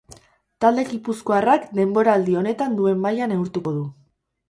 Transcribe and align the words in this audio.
Talde 0.65 0.85
gipuzkoarrak 0.87 1.69
denboraldi 1.81 2.41
honetan 2.43 2.77
duen 2.83 3.01
maila 3.07 3.33
neurtuko 3.37 3.79
du. 3.81 3.89